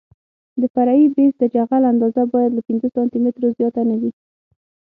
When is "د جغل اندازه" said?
1.39-2.21